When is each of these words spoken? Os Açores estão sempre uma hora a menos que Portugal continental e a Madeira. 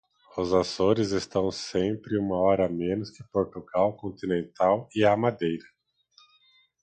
Os 0.35 0.51
Açores 0.51 1.11
estão 1.11 1.51
sempre 1.51 2.17
uma 2.17 2.35
hora 2.35 2.65
a 2.65 2.67
menos 2.67 3.11
que 3.11 3.23
Portugal 3.25 3.95
continental 3.95 4.89
e 4.95 5.05
a 5.05 5.15
Madeira. 5.15 5.67